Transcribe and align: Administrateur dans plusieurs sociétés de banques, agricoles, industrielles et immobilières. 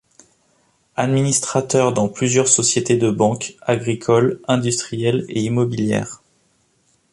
Administrateur 0.95 1.93
dans 1.93 2.09
plusieurs 2.09 2.47
sociétés 2.47 2.97
de 2.97 3.11
banques, 3.11 3.53
agricoles, 3.67 4.41
industrielles 4.47 5.25
et 5.29 5.43
immobilières. 5.43 6.23